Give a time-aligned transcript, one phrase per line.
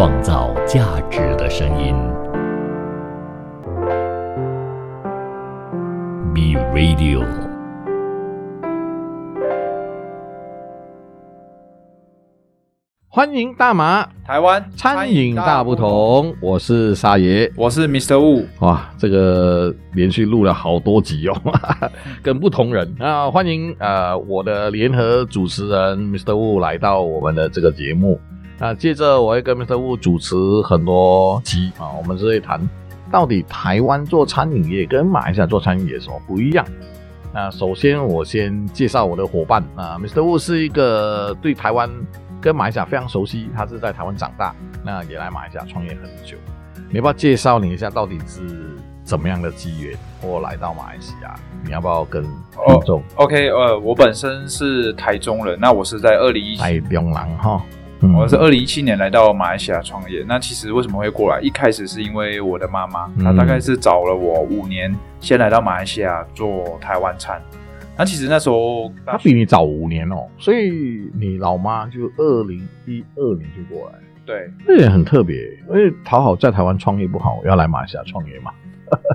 [0.00, 1.94] 创造价值的声音。
[6.34, 7.22] B Radio。
[13.10, 17.52] 欢迎大麻台湾餐饮大不，同，我是沙爷。
[17.54, 18.14] 我是 Mr.
[18.14, 18.46] Wu。
[18.60, 21.36] 哇，这个连续录了好多集哦，
[22.24, 26.32] 跟不同人啊，欢迎呃我的联合主持人 Mr.
[26.32, 28.18] Wu 来到我们的这个节目。
[28.60, 29.74] 那接着我会跟 Mr.
[29.74, 32.60] Wu 主持很多集啊，我们是会谈
[33.10, 36.62] 到底台湾做餐饮业跟马来西亚做餐饮业有什么不一样。
[37.32, 40.20] 那首先我先介绍我的伙伴啊，Mr.
[40.20, 41.88] Wu 是一个对台湾
[42.38, 46.36] 跟马来西亚非常熟悉，他是在台湾长大，那也来马来西亚创业很久。
[46.90, 51.34] 你要不要介绍你一下，到底是怎么样的机缘或来到马来西亚？
[51.64, 57.62] 你要不要跟听众 OK，呃，我本身是台中人，那我是在二零一来七，中人哈？
[58.02, 60.24] 嗯我是二零一七年来到马来西亚创业。
[60.26, 61.38] 那其实为什么会过来？
[61.42, 67.40] 一开始是因为我的妈妈，嗯她大概是找了我五年，先来到马来西亚做台湾餐。
[67.98, 75.36] 那其实那时候她比你早五年哦，所以你老妈就二零一二年就过来，对这也很特别。
[75.68, 78.50] 因为讨好在台湾创业不好，要来马来西亚创业嘛？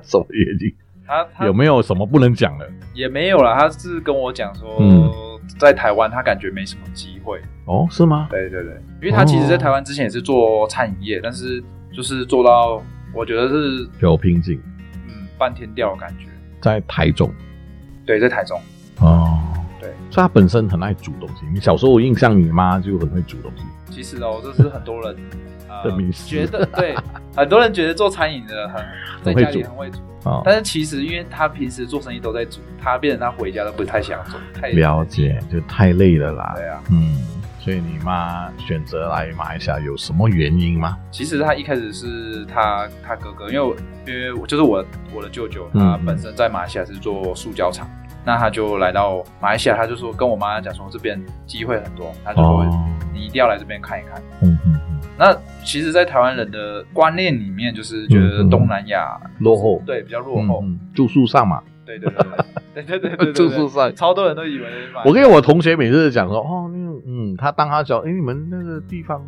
[0.03, 0.71] 什么原因？
[1.07, 2.69] 她她有没有什么不能讲的？
[2.93, 5.11] 也没有啦，他是跟我讲说，嗯
[5.59, 7.41] 在台湾他感觉没什么机会。
[7.65, 8.27] 哦，是吗？
[8.29, 14.61] 对对对，因为他其实在台湾之前也是做餐饮业，但是就是做到我觉得是有瓶颈
[15.07, 16.27] 嗯半天掉的感觉。
[16.61, 17.31] 在台中
[18.05, 18.59] 对，在台中，
[18.99, 19.34] 哦，
[19.85, 21.45] 对，所以他本身很爱煮东西。
[21.53, 23.63] 你小时候我印象，你妈就很会煮东西。
[23.93, 25.15] 其实哦，这是很多人
[25.69, 26.95] 呃的迷思觉得对，
[27.35, 28.83] 很多人觉得做餐饮的很
[29.23, 36.53] 在很会煮家里很会煮，哦，但是其实因为他平时做生意都在煮，他变成他回家都不太想煮，太了解，就太累了啦。
[36.55, 37.17] 对啊，嗯，
[37.59, 40.97] 所以你妈选择来马来西亚有什么原因吗？
[41.11, 43.75] 其实他一开始是他他哥哥，因为我
[44.07, 47.87] 因为我就是我我的舅舅，嗯他本身在马来西亚是做塑胶厂，
[48.25, 52.65] 那他就来到马来西亚，他就说跟我妈讲说这边机会很多，他就说
[53.13, 54.21] 你一定要来这边看一看。
[54.41, 54.79] 嗯嗯。
[55.17, 60.63] 那其实，在台湾人的观念里面，就是觉得东南亚落后，对，比较落后。
[60.93, 62.09] 住宿上嘛，对对
[62.73, 64.65] 对对对对， 住宿上，超多人都以为。
[65.05, 69.23] 我跟我同学每次讲说哦，那个嗯，他当他讲哎，你们那个地方。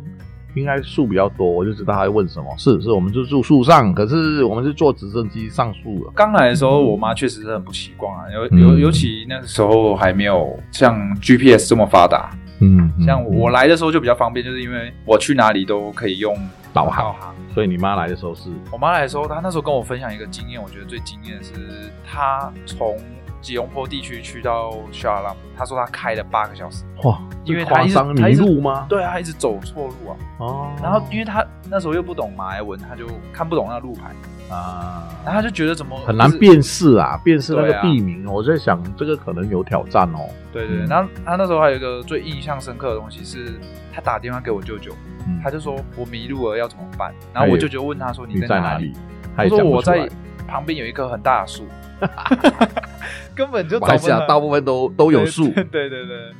[0.54, 2.52] 应该树比较多，我就知道他会问什么。
[2.56, 6.10] 是是，我们就住树上，可是我们是坐直升机上树的。
[6.14, 16.34] 刚来的时候，我妈确实是很不习惯啊，尤嗯尤尤其那时候还没有像 GPS 这么发达，嗯，嗯像我，来的时候就比较方便，就是因为我去哪里都可以用
[16.72, 17.34] 导航导航。
[17.34, 21.52] 嗯所以你妈来的时候是，我妈来的时候，她那时候跟我分享一个经验，我觉得最惊艳的是，
[22.06, 22.96] 她从
[23.40, 28.86] 吉隆坡地区去到沙拉，他说他开了八个小时，哇，因为他一直迷路吗？
[28.88, 30.16] 对啊，她一直走错路啊。
[30.38, 34.10] 哦，然后因为他那时候又不懂马来文，他就看不懂那路牌，
[34.54, 38.24] 啊，然后他就觉得怎么就是很难辨识啊，辨识那个地名。
[38.26, 40.28] 我在想，这个可能有挑战哦。
[40.52, 43.60] 对对，嗯然后他那时候还有一个最印象深刻的东西是，
[43.92, 44.92] 他打电话给我舅舅，
[45.26, 47.14] 嗯他就说我迷路了要怎么办？
[47.32, 48.92] 然后我舅舅问他说你在里哪里？？
[49.36, 50.08] 他说我在。
[50.48, 51.64] 旁边有一棵很大的树，
[53.36, 56.32] 根本就马来西亚找不到大部分都都有树，对 对对对。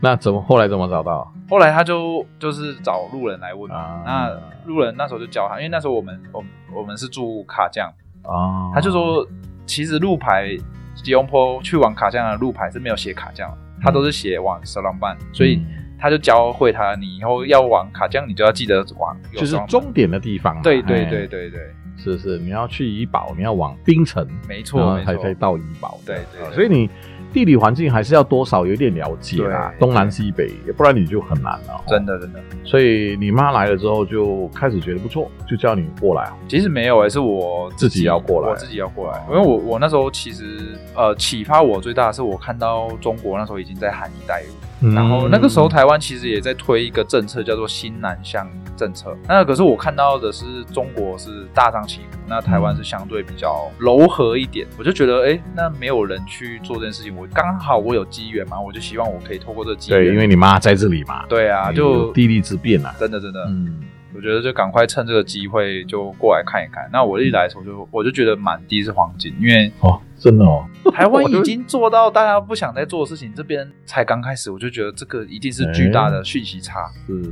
[0.00, 1.32] 那怎么后来怎么找到？
[1.48, 3.70] 后来他就就是找路人来问。
[3.70, 4.30] 那
[4.66, 7.90] 路人那时候就教他，因为那时候我们我们我们是住卡匠，
[8.22, 9.26] 啊，他就说
[9.66, 10.56] 其实路牌
[10.94, 13.50] 吉隆坡去往卡匠的路牌是没有写卡匠，
[13.82, 15.56] 他都是写往色朗办，所以。
[15.56, 20.60] 嗯他就教会他，你以后要往卡江，你就要记得往右就是终点的地方嘛。
[20.62, 21.04] 对对哎。
[21.08, 21.60] 对，对对，
[21.96, 25.34] 是是，你要去怡保，你要往冰城，没错才可以。
[25.34, 25.98] 到怡保。
[26.04, 26.88] 对对所以你
[27.32, 31.82] 地理环境还是要多少有点了解啦，东南西北，不然你就很难了。
[31.88, 36.32] 真的真的，所以你妈来了之后就开始觉得不错，就叫你过来。
[36.48, 44.94] 其实没有诶、是我自己要过来我自己要过来，因为我我那时候其实呃启发我最大的是我看到中国那时候已经在喊一带一路，嗯。
[44.94, 62.94] 然后那个时候台湾其实也在推一个政策叫做新南向政策，那可是我看到的是中国是大张旗鼓，那台湾是相对比较柔和一点，我就觉得哎，那没有人去做这件事情，我刚好我有机缘嘛，我就希望我可以透过这个机缘，对，因为你妈在这里嘛，对啊，就地利之便啊。
[62.98, 63.80] 真的真的，嗯，
[64.14, 66.88] 我觉得就赶快趁这个机会就过来看一看。
[66.92, 76.90] 那我一来的时候就我就觉得满地是黄金，因为哦，真的哦， 台湾已经做到大家不想再做的事情，这边才刚开始，我就觉得这个一定是巨大的讯息差。
[77.06, 77.30] 是是，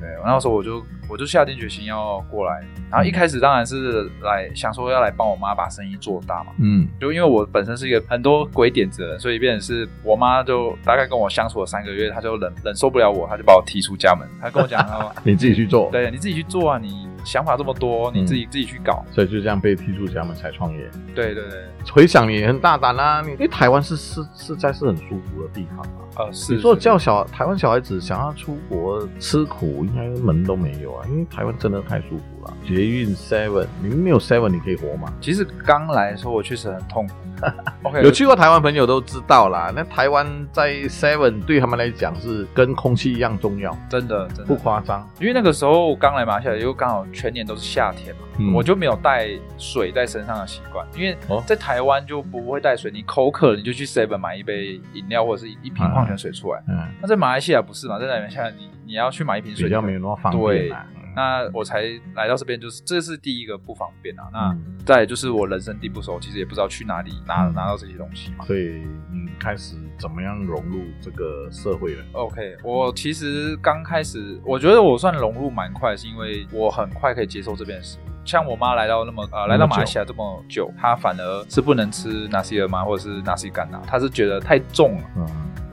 [0.00, 6.52] 对，那时候我就我就下定决心要过来，然后一开始当然是来想说要来帮我妈把生意做大嘛。
[6.60, 14.28] 嗯，就因为我本身是一个很多鬼点子的人，所以变成是我妈就大概跟我相处了三个月，她就忍忍受不了我，她就把我踢出家门。
[14.40, 19.04] 她跟我讲，她说 你自己去做，对，你自己去做啊，你想法这么多，你自己、自己去搞。
[19.10, 20.90] 所以就这样被踢出家门才创业。
[21.14, 26.00] 对对对，回想你也很大胆啊，你因为台湾是是实在是很舒服的地方啊。
[26.16, 32.52] 呃，是你说叫小台湾小孩子想要出国吃苦，应该门都没有啊，因为台湾真的太舒服了。
[32.66, 35.12] 捷运 Seven，你们没有 Seven 你可以活吗？
[35.20, 37.14] 其实刚来的时候我确实很痛苦。
[37.84, 45.08] OK，有去过台湾朋友都知道啦，那台湾在 Seven 对他们来讲是跟空气一样重要，真的真的不，夸张。
[45.18, 49.28] 因为那个时候刚来马来西亚，又刚好全年都是夏天嘛，嗯我就没有带
[49.58, 50.86] 水在身上的习惯。
[50.96, 56.62] 因为哦在台湾就不会带水，你口渴了你就去 Seven 买一杯饮料或者是一一瓶矿泉水出来。
[56.68, 57.98] 嗯，那在马来西亚不是嘛？
[57.98, 60.86] 在马来西亚你你要去买一瓶水，比较没有那么方便啊。
[61.10, 61.82] 嗯那我才
[62.14, 64.28] 来到这边，就是这是第一个不方便啊。
[64.32, 68.44] 那嗯再就是我人生地不熟，其实也不知道去哪里拿嗯拿到这些东西嘛。
[68.46, 78.10] 所以你开始怎么样融入这个社会了？OK，我其实刚开始，我觉得我算融入蛮快，是因为我很快可以接受这边的食物。
[78.24, 85.02] 像我妈来到那么呃来到马来西亚这么久，她反而是不能吃纳西尔玛或者是纳西干呐，她是觉得太重了。
[85.16, 85.26] 嗯，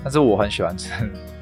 [0.04, 0.92] 但是我很喜欢吃。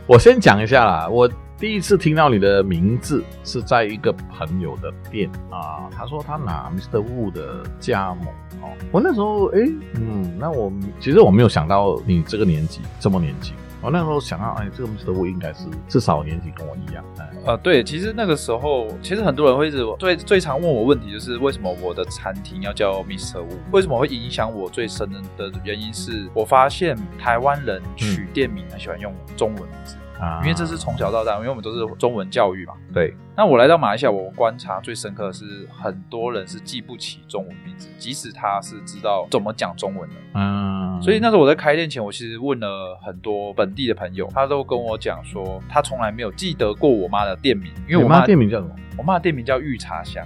[0.07, 1.29] 我先讲一下啦，我
[1.65, 7.01] 第一次听到你的名字是在一个朋友的店啊，他说他拿 Mr.
[7.01, 8.27] Wu 的加盟
[8.61, 9.61] 哦，我那时候哎、
[9.95, 15.11] 嗯，那我其实我没有想到你这个年纪这么年轻，我那时候想到哎，这个 Mr.
[15.11, 17.03] Wu 应该是至少年纪跟我一样，
[17.47, 23.39] 呃，对，其实那个时候，其实很多人会是最最常问我问题，就是为什么我的餐厅要叫 Mr.
[23.39, 23.57] Wu？
[23.71, 32.73] 为什么会影响我最深的的原因是，我发现台湾人取店名很喜欢用中文名字，啊因为这是从小到大，因为我们都是中文教育嘛。
[32.93, 40.15] 对，那我来到马来西亚，我观察最深刻的是，很多人是记不起中文名字，即使他是知道怎么讲中文的。
[40.33, 48.75] 嗯，所以那时候我在开店前，我其实问了很多本地的朋友，他都跟我讲说，他从来没有记得过我妈的店名，因为我妈妈店名叫什么？
[48.97, 50.25] 我妈的店名叫御茶香。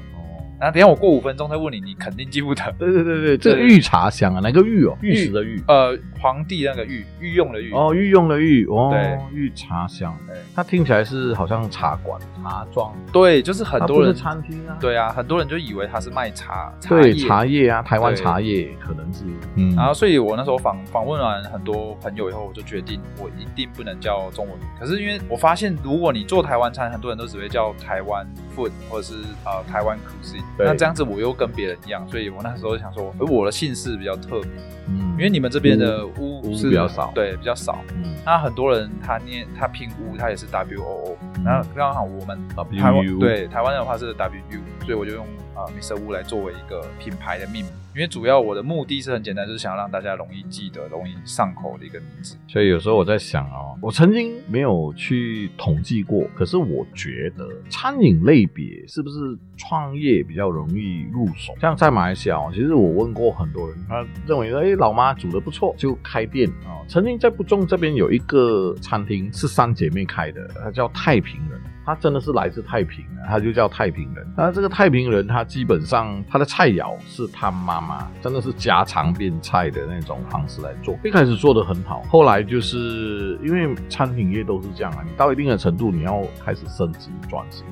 [0.59, 2.71] 哦，然后等一下我过五分钟再问你，你肯定记不得。
[2.77, 4.97] 对对对对，这个御茶香啊，哪个御哦？
[5.01, 5.61] 玉石的玉。
[5.67, 7.73] 呃，皇帝那个御御用的御。
[7.73, 14.77] 哦，御用的御哦对，御茶香对，它听起来是好像茶馆、茶庄，对，就是很多人餐厅啊。
[14.79, 19.23] 对啊，很多人就以为他是卖茶茶对，茶叶啊，台湾茶叶可能是，
[19.55, 24.67] 嗯，然后，所以我那时候访访问完很多朋友以后，我就决定我一定不能叫中文名。
[24.79, 29.13] 可是因为我发现，如果你做台湾餐，很多人都只会叫台湾 food 或者是
[29.45, 34.49] 呃台湾 cuisine，对那这样子我又跟别人一样，所以我那时候想说，而我的姓氏比较特别，
[34.87, 35.09] 嗯。
[35.17, 37.11] 因为你们这边的乌乌是比较少。
[37.13, 37.79] 对，比较少。
[37.95, 38.15] 嗯。
[38.25, 41.43] 那很多人他念他拼乌，他也是 W O O，嗯。
[41.43, 45.25] 然后刚好我们 WU 台湾对台湾的话是 W U，所以我就用
[45.59, 45.95] 啊、呃 Mr.
[45.99, 52.37] Wu 来作为一个品牌的命名，因为主要我的目的是很简单，就是想要让大家容易记得、容易上口的一个名字。
[52.47, 61.53] 所以有时候我在想哦，我曾经没有去统计过，可是我觉得餐饮类别是不是创业比较容易入手？
[61.59, 66.85] 像在马来西亚哦，其实我问过很多人，他认为，哎，老妈煮的不错，就开店哦。
[66.87, 71.59] 曾经在不中这边有一个餐厅是三姐妹开的，它叫太平人。
[71.89, 74.23] 他真的是来自太平的，他就叫太平人。
[74.37, 80.95] 那这个太平人，他基本上他的菜肴是他妈妈真的是家常便菜的那种方式来做。
[81.03, 87.65] 一开始做的很好，后来就是因为餐饮业都是这样啊，你到一定的程度，你要开始升级转型，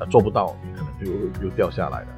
[0.00, 2.08] 呃，做不到，你可能就又掉下来了。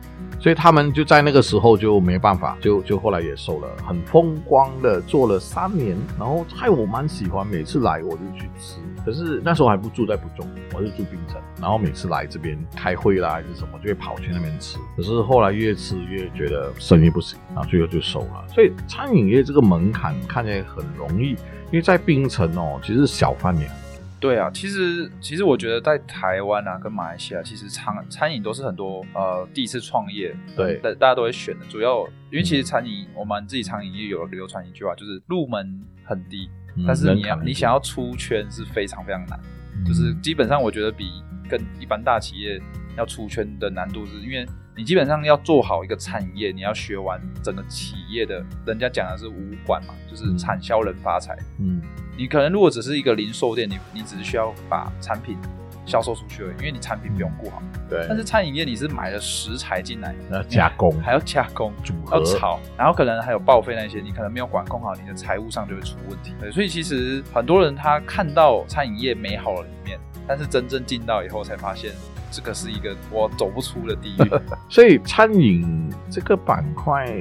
[0.40, 8.80] 所以他们就在那个时候就没办法，就就后来也收了，很风光的做了三年，然后害我蛮喜欢，每次来我就去吃。
[9.04, 14.78] 可是那时候还不住在不中，我是住槟城，然后每次来这边开会啦还是什么，就会跑去那边吃。
[14.96, 18.44] 可是后来越吃越觉得生意不行，然后最后就收了。
[18.48, 23.76] 所以餐饮业这个门槛看起来很容易，因为在槟城哦，其实小贩也很
[24.20, 31.66] 对啊，其实其实我觉得在台湾啊跟马来西亚，其实餐餐饮都是很多呃第一次创业，对大大家都会选的。
[31.68, 39.38] 主要因为其实餐饮、我们自己餐饮业有流传一句话，就是入门很低，嗯但是你要你想要出圈是非常非常难。
[39.76, 42.60] 嗯就是基本上我觉得比跟一般大企业
[42.96, 51.36] 要出圈的难度是，因为你基本上要做好一个产业，你要学完整个企业的，人家讲的是五管嘛，就是嗯产销人发财。
[51.58, 51.80] 嗯
[52.16, 55.36] 你可能如果只是一个零售店，你你只是需要把产品
[55.84, 57.62] 销售出去了，因为你产品不用顾好。
[57.88, 66.32] 对但是餐饮业你是买了食材进来，要加工还要加工、组合要炒，然后可能还有报废那些，你可能没有管控好，你的财务上就会出问题。
[66.40, 71.92] 对，所以其实很多人他看到餐饮业美好的一面，但是真正进到以后才发现，
[72.30, 74.30] 这个是一个我走不出的地狱。
[74.70, 77.12] 所以餐饮这个板块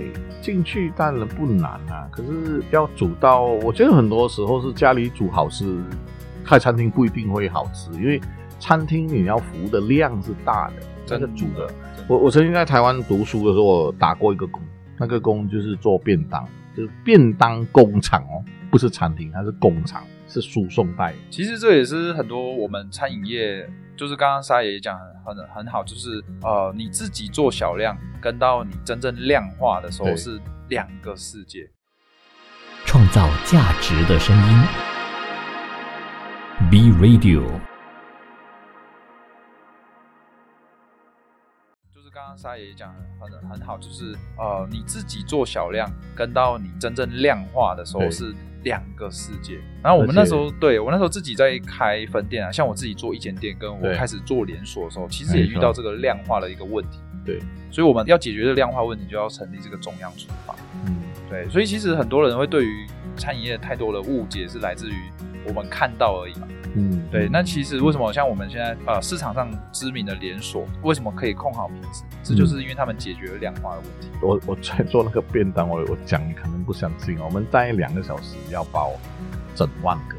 [0.41, 5.83] 进去当然不难啊，可是要煮到，我觉得很多时候是家里煮好吃，
[6.45, 8.21] 开餐厅不一定会好吃，因为
[8.61, 11.67] 餐厅你要服务的量是大的，这个煮的。
[12.07, 14.61] 我我曾经在台湾读书的时候，我打过一个工，
[14.99, 21.11] 那个工就是做便当，就是便当工厂哦，不是餐厅，它是工厂，是输送带。
[21.31, 30.39] 其实这也是很多我们餐饮业，就是刚刚沙爷也讲很很很好，就是呃你自己做小量，跟到你真正量化的时候是
[30.69, 31.67] 两个世界。
[32.85, 34.63] 创造价值的声音。
[36.69, 37.70] B Radio。
[42.13, 49.61] 刚刚沙爷也讲很很很好，就是呃你自己做小量，跟到你真正量化的时候是两个世界。
[49.81, 56.99] 然后我们那时候对我那时候自己在开分店啊，像我自己做一间店，跟我对开始做连锁的时候，其实也遇到这个量化的一个问题。
[57.23, 57.39] 对，
[57.71, 60.53] 所以我们要解决这个量化问题，就要成立这个中央厨房。
[60.85, 60.97] 嗯，
[61.29, 64.95] 对，所以其实很多人会对于餐饮业太多的误解，是来自于
[65.47, 66.47] 我们看到而已嘛。
[66.73, 72.03] 嗯，对，那其实为什么像我们现在呃市场上知名的连锁，为什么可以控好品质？
[72.23, 74.09] 这就是因为他们解决了量化的问题。
[74.21, 78.91] 我我在做那个便当，我我讲你可能不相信哦，我们待两个小时要包
[79.53, 80.15] 整万个，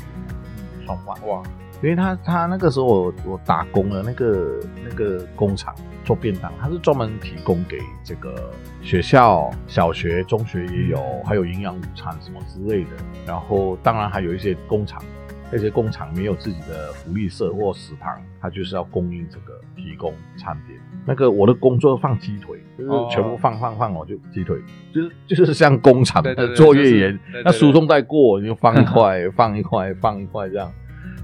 [0.85, 1.43] 双万哇，
[1.83, 12.91] 因为他他那个时候我我打工的那个那个工厂做便当，他是专门提供给这个学校、小学、中学也有，还有营养午餐什么之类的。
[13.25, 15.01] 然后当然还有一些工厂，
[15.53, 20.79] 那些工厂没有自己的福利社或食堂，他就是要供应这个提供餐点。
[21.05, 24.57] 那个我的工作放鸡腿，就是哦全部放放放，我就鸡腿，
[24.95, 30.73] 就是就是像工厂的作业员那输送带过你就放一 块，放一块，放一块这样。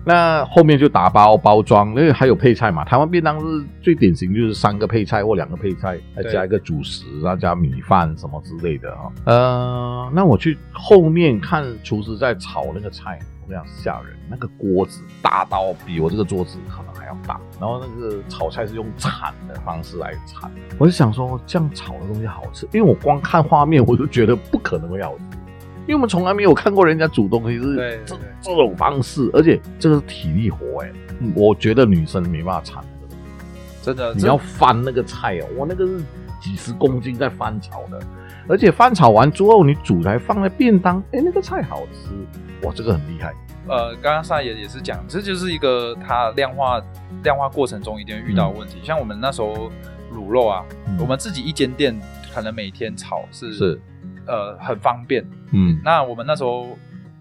[0.09, 2.83] 那后面就打包包装，因为还有配菜嘛。
[2.83, 20.51] 台湾便当是最典型，就是三个配菜或两个配菜，再加一个主食，再加米饭什么之类的啊、呃，那我去后面看厨师在炒那个菜，我跟你讲吓人，那个锅子大到比我这个桌子可能还要大，然后那个炒菜是用铲的方式来铲。
[20.79, 25.25] 我就想说，这样炒的东西好吃，因为我光看画面我就觉得不可能会好吃。
[25.89, 31.33] 因为我们从来没有看过人家煮东西是这这种方式，而且这个是体力活哎、嗯。
[31.35, 32.85] 我觉得女生没办法铲
[33.83, 35.99] 这个，真的，你要翻那个菜哦，我，那个是
[36.43, 37.99] 几十公斤在翻炒的，
[38.47, 43.33] 而且翻炒完之后你煮来放在便当，哎，那个菜好吃，哇，这个很厉害，
[43.67, 46.83] 呃，刚刚沙爷也是讲，这就是一个它量化
[47.25, 48.77] 量化过程中一定会遇到的问题。
[48.85, 49.71] 像我们那时候
[50.13, 50.99] 卤肉啊，嗯。
[51.01, 51.99] 我们自己一间店
[52.35, 53.81] 可能每天炒是是
[54.29, 55.25] 呃很方便。
[55.53, 56.69] 嗯，那我们那时候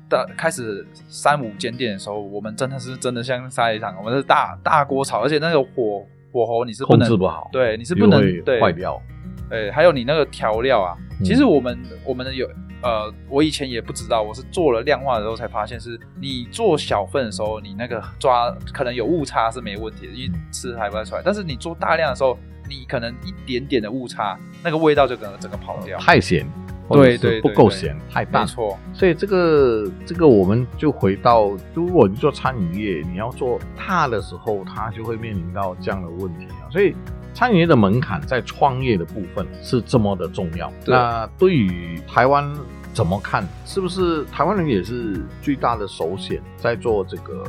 [0.09, 8.61] 的开始三五间店的时候，我们真的是真的像沙一场，我们是大大锅炒，而且那个火火候你是不能控制不好，对，你是不能对。
[8.61, 9.01] 坏掉，
[9.49, 11.25] 对，还有你那个调料啊，嗯。
[11.25, 12.47] 其实我们我们有
[12.83, 21.21] 呃，我以前也不知道，我是做了量化的时候才发现，是你做小份的时候，你那个抓可能有误差是没问题的，因为吃还不太出来。
[21.25, 22.37] 但是你做大量的时候，
[22.69, 25.97] 你可能一点点的误差，那个味道就可能整个跑掉。
[25.97, 26.45] 太咸，
[26.89, 36.69] 对对不够咸，太淡没，错，所以这个这个我们就回到，如果你做餐饮业，你要做大的时候，它就会面临到这样的问题啊。
[36.71, 36.95] 所以
[37.33, 40.71] 餐饮业的门槛在创业的部分是这么的重要。
[40.85, 42.51] 对那对于台湾
[42.93, 43.47] 怎么看？
[43.65, 47.43] 是不是台湾人也是最大的首选在做这个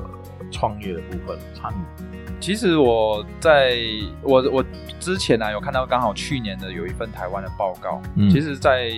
[0.50, 1.38] 创业的部分？
[1.54, 2.06] 餐饮
[2.40, 3.76] 其实我在
[4.22, 4.64] 我我
[5.00, 8.90] 之前呢、啊、有看到刚好去年的有一份台湾的报告，嗯其实，在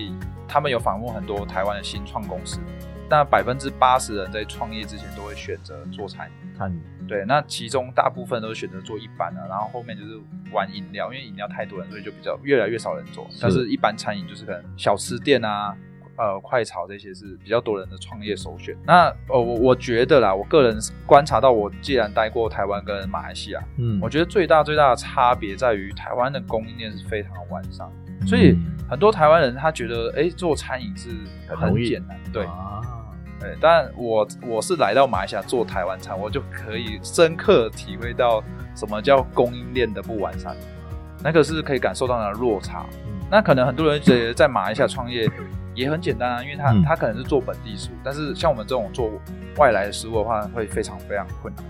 [0.47, 2.59] 他们有访问很多台湾的新创公司，
[3.09, 6.55] 那百分之八十人在创业之前都会选择做餐饮。
[6.57, 10.21] 餐饮对，那其中大部分都是选择做一般的，然后后面就是
[10.53, 13.27] 玩饮料，因为饮料太多人，所以就比较越来越少人做。
[13.31, 15.75] 是但是一般餐饮就是可能小吃店啊、
[16.21, 18.77] 呃快炒这些是比较多人的创业首选。
[18.87, 27.89] 那呃我我觉得啦，我个人观察到，我既然待过台湾跟马来西亚，嗯我觉得最大最大的差别在于台湾的供应链是非常的完善，
[28.27, 31.09] 所以嗯很多台湾人他觉得，哎，做餐饮是
[31.49, 32.45] 很简单，对。
[32.45, 32.83] 啊，
[33.41, 40.55] 对，但我我是来到马来西亚做台湾餐，我就可以深刻体会到什么叫供应链的不完善，
[41.25, 42.85] 那个是可以感受到那的落差。
[43.07, 45.31] 嗯那可能很多人觉得在马来西亚创业
[45.81, 49.11] 也很简单啊，因为他、嗯他可能是做本地食物，但是像我们这种做
[49.57, 51.65] 外来的食物的话，会非常非常困难。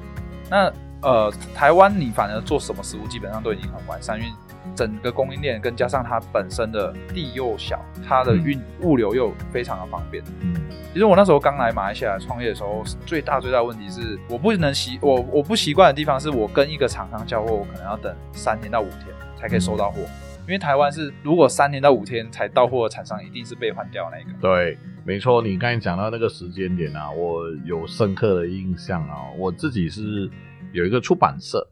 [0.50, 4.30] 那呃，台湾你反而做什么食物基本上都已经很完善，因为
[4.74, 10.22] 整个供应链跟加上它本身的地又小，它的运物流又非常的方便。
[10.40, 10.54] 嗯，
[10.92, 19.06] 其实我那时候刚来马来西亚创业的时候，最大最大的问题是我不能习我我不习惯的地方是我跟一个厂商交货，我可能要等三天到五天
[19.38, 20.00] 才可以收到货。
[20.50, 24.36] 因为台湾是如果三天到五天才到货的厂商，一定是被换掉那个。
[24.40, 29.30] 对，没错，你刚才讲到那个时间点啊，我有深刻的印象啊。
[29.38, 30.28] 我自己是
[30.72, 31.64] 有一个出版社，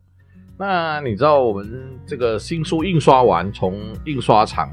[0.57, 4.71] 那你知道我们这个新书印刷完，从印刷厂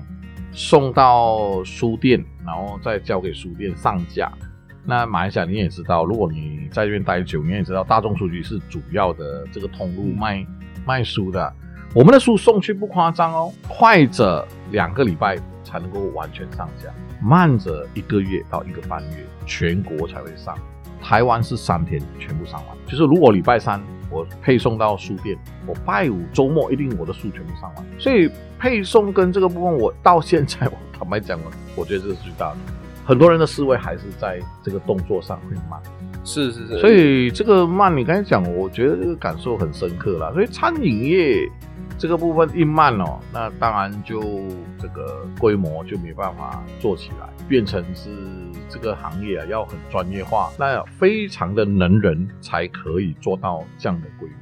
[0.52, 4.32] 送到书店，然后再交给书店上架。
[4.84, 10.46] 那马来西亚你也知道，如果你在这边待久，你也知道大众书局是主要的这个通路卖
[10.86, 11.52] 卖书的。
[11.96, 16.90] 我们的书送去不夸张哦，快者两个礼拜才能够完全上架，
[17.22, 20.58] 慢着一个月到一个半月全国才会上。
[21.02, 27.86] 台湾是三天全部上完，就是如果礼拜三我配送到书店，我拜五周末一定我的书全部上完。
[27.98, 32.58] 所以配送跟这个部分，我到现在我坦白讲了，我觉得这是最大的。
[33.06, 35.80] 很多人的思维还是在这个动作上会慢，
[36.24, 40.32] 是是是，所以这个慢，你刚才讲，我觉得这个感受很深刻啦。
[40.34, 41.50] 所以餐饮业。
[41.98, 44.20] 这个部分一慢哦，那当然就
[44.78, 48.10] 这个规模就没办法做起来，变成是
[48.68, 54.36] 这个行业啊要很专业化，那非常的能人才可以做到这样的规模。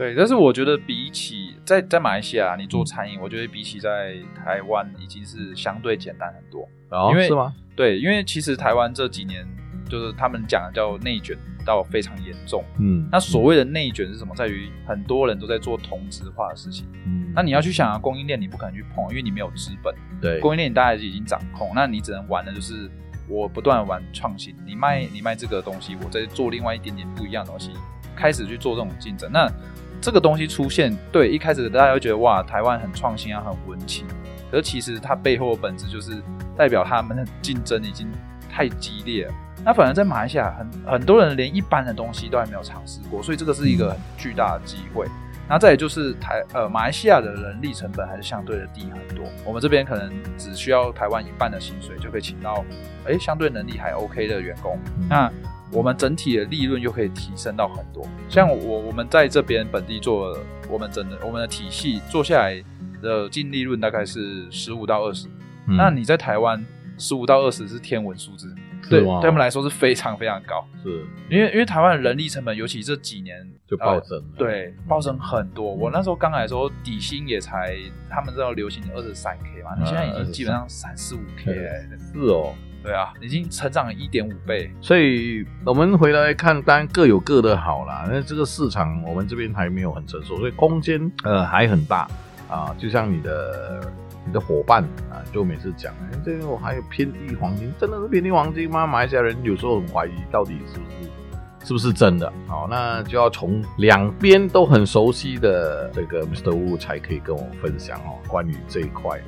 [0.00, 6.66] 对，但是我觉得比起在在马来西亚你做餐饮，我觉得比起在台湾已经是相对简单很多。
[6.88, 7.54] 哦，是吗？
[7.76, 9.46] 对，因为其实台湾这几年
[9.90, 11.36] 就是他们讲的叫内卷。
[11.62, 14.34] 到非常严重，嗯，那所谓的内卷是什么？
[14.34, 22.90] 在于很多人都在做同质化的事情，嗯，那你要去想啊，供应链你不可能去碰，因为你没有资本，对，供应链大家已经掌控，那你只能玩的就是
[23.28, 27.72] 我不断玩创新，你卖你卖这个东西，我再做另外一点点不一样的东西，
[28.16, 29.30] 开始去做这种竞争。
[29.30, 29.46] 那
[30.00, 34.06] 这个东西出现，对，一开始大家会觉得哇，台湾很创新啊，很文青，
[34.50, 36.22] 可是其实它背后的本质就是
[36.56, 38.08] 代表他们的竞争已经
[38.50, 39.34] 太激烈了。
[39.62, 45.06] 那反而在马来西亚，很很多人连一般的东西都还没有尝试过，所以这个是一个很巨大的机会。
[45.46, 52.64] 那再也就是台呃马来西亚的人力成本还是相对的低很多，我们这边可能只需要台湾一半的薪水就可以请到，
[53.04, 54.78] 哎相对能力还 OK 的员工。
[55.08, 55.30] 那
[55.72, 58.06] 我们整体的利润又可以提升到很多。
[58.28, 60.36] 像我我们在这边本地做，
[60.68, 62.62] 我们整的我们的体系做下来
[63.02, 65.28] 的净利润大概是十五到二十。
[65.66, 66.64] 那你在台湾
[66.98, 68.54] 十五到二十是天文数字。
[68.88, 71.04] 对，对他们来说是非常非常高，是。
[71.28, 73.36] 因为因为台湾的人力成本，尤其这几年
[73.68, 75.72] 就暴增，对，暴增很多。
[75.72, 77.76] 我那时候刚来的时候，底薪也才
[78.08, 81.98] 他们知道流行二十三 k 嘛，你现在已经基本上三四五 k，了。
[81.98, 84.70] 是哦，对啊，已经成长了一点五倍。
[84.80, 92.08] 所以我们回来看，当然各有各的好啦，那这个市场我们这边还没有很成熟，所以空间呃还很大
[92.48, 93.80] 啊，就像你的。
[94.26, 98.86] 你的伙伴啊，就每次讲，哎，这边我还有偏地黄金，真的是偏地黄金吗？
[98.86, 102.30] 马来西亚人有时候很怀疑，到底是不是是不是真的？
[102.46, 106.52] 好，那就要从两边都很熟悉的这个 Mr.
[106.52, 109.18] Wu 才可以跟我分享哦，关于这一块。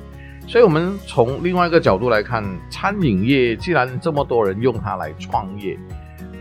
[0.45, 5.77] 所以，我们从另外一个角度来看，餐饮业既然这么多人用它来创业。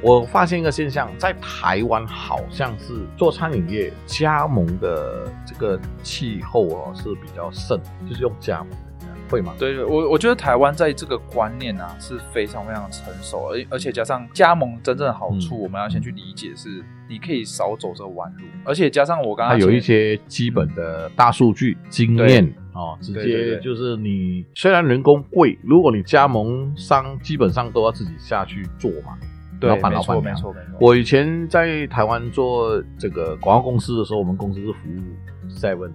[0.03, 9.55] 我发现一个现象，在台湾好像是做餐饮业加盟的这个气候哦是比较盛，就是用加盟的，会吗？
[9.61, 29.17] 对对，我我觉得台湾在这个观念啊是非常非常成熟，而而且加上加盟真正的好处，我们要先去理解是，你可以少走这弯路，而且加上我刚刚有一些基本的大数据经验哦，直接就是你虽然人工贵，如果你加盟商基本上都要自己下去做嘛。
[29.61, 30.77] 老板，老板，没错，没错。
[30.81, 35.93] 我以前在台湾做这个广告公司的时候，我们公司是服务 Seven，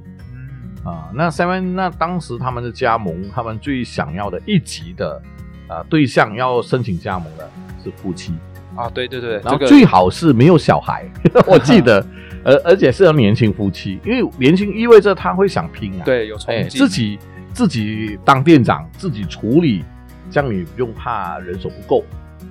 [0.86, 5.22] 嗯啊，那 Seven 那当时他们的加盟，他们最想要的一级的
[5.68, 7.50] 啊对象要申请加盟的
[7.84, 8.34] 是夫妻
[8.74, 11.06] 啊，对对对，然后最好是没有小孩，
[11.46, 12.02] 我记得，
[12.48, 17.20] 而而且是要年轻夫妻，因为年轻意味着他会想拼啊，对，有冲劲，自己
[17.54, 19.84] 自己当店长，自己处理，
[20.32, 22.04] 这样你不用怕人手不够。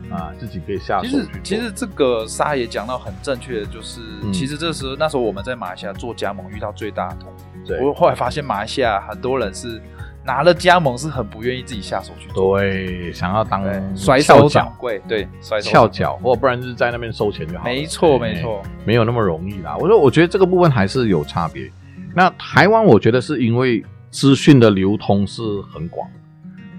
[0.09, 1.09] 啊，自己可以下手。
[1.09, 4.01] 其实，其实这个沙也讲到很正确的，就是
[4.33, 7.33] 其实这时候那时候我们在马来西亚做加盟遇到最大的痛。
[7.67, 9.83] 对，我后来发现马来西亚很多人是
[10.27, 13.63] 拿了加盟是很不愿意自己下手去做，对，想要当
[13.97, 17.65] 甩手掌柜，对，甩翘脚，或不然就是在那边收钱就好。
[17.65, 19.77] 没错，没错，没有那么容易啦。
[19.79, 21.71] 我说，我觉得这个部分还是有差别。
[22.13, 26.09] 那台湾，我觉得是因为资讯的流通是很广。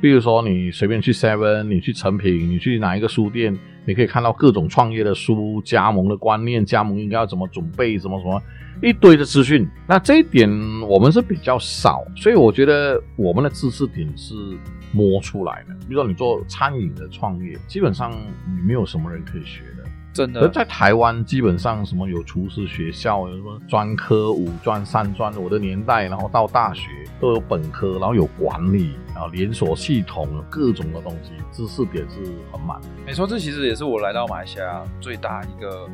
[0.02, 3.58] 比如说，你随便去 Seven，你去成品，你去哪一个书店，
[3.88, 8.42] 你可以看到各种创业的书、加盟的观念、加盟应该要怎么准备、什么什么
[8.84, 9.66] 一堆的资讯。
[9.88, 10.50] 那这一点
[10.82, 14.36] 我们是比较少，所以我觉得我们的知识点是
[14.92, 15.74] 摸出来的。
[15.88, 18.12] 比如说你做餐饮的创业，基本上
[18.46, 19.86] 你没有什么人可以学的。
[20.12, 32.20] 真的而在台湾，基本上什么有厨师学校，有什么专科五专、三专，我的年代，然后到大学都有本科，然后有管理啊，连锁系统，各种的东西，知识点是
[32.52, 32.80] 很满。
[33.06, 35.88] 没错，这其实也是我来到马来西亚最大一个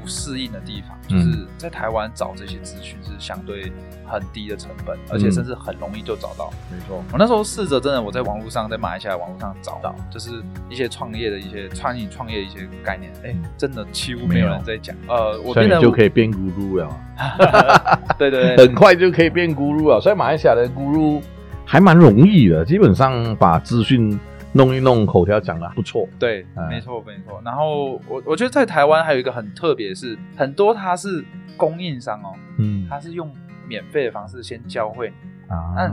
[0.00, 3.72] 不适应的地方，嗯就是在台湾找这些资讯是相对
[4.04, 6.50] 很低的成本，而且甚至很容易就找到。
[6.70, 14.94] 没错，我那时候试着真的我在网络上，在马来西亚网络上找到，就是一些创业的一些餐饮创业的一些概念，哎、嗯真的几乎没有人在讲。
[15.08, 16.88] 呃，我变得就可以变咕噜了，
[18.18, 20.00] 对对对很快就可以变咕噜了。
[20.00, 21.20] 所以马来西亚的咕噜
[21.64, 24.18] 还蛮容易的，基本上把资讯
[24.56, 26.08] 弄一弄，口条讲的不错。
[26.18, 27.40] 对嗯，没错没错。
[27.44, 31.24] 然后我我觉得在台湾还有一个很特别的是，很多它是
[31.56, 33.30] 供应商哦，嗯它是用
[33.68, 35.12] 免费的方式先教会
[35.48, 35.92] 你，啊，那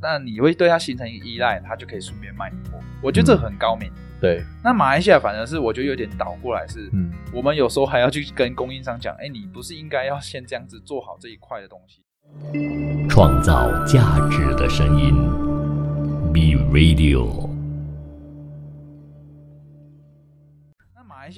[0.00, 2.78] 那你会对它形成一个依赖，它就可以顺便卖你货。
[3.02, 3.90] 我觉得这很高明。
[4.20, 12.02] 对，那马来西亚反而是我觉得有点倒过来是，嗯，我们有时候还要去跟供应商讲，哎，你不是应该要先这样子做好这一块的东西？
[13.08, 15.14] 创造价值的声音
[16.32, 17.47] ，B Radio。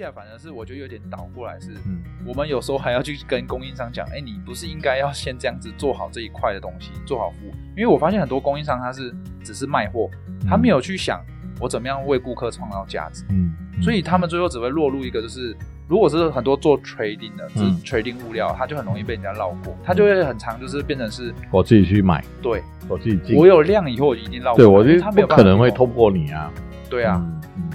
[0.08, 7.50] 反而是我觉得有点倒过来是，嗯我们有时候还要去跟供应商讲，哎，你不是应该要先这样子做好这一块的东西，做好服务？
[7.76, 10.08] 因为我发现很多供应商他是只是卖货，
[10.48, 11.20] 他没有去想
[11.58, 15.56] 我怎么样为顾客创造价值，嗯，所以他们最后只会落入一个就是。
[15.88, 23.36] 如果是很多做 trading 的，是嗯 trading 物料，他就很容易被人家绕过，他就会很长，就是变成是我自己去买，对我自己进。
[23.36, 26.48] 我有量以后，我一定绕过对，我就因为他没有不可能会办法提供通过你啊。
[26.90, 27.24] 对啊，